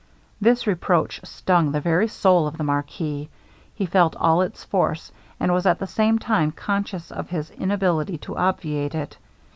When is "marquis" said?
2.63-3.29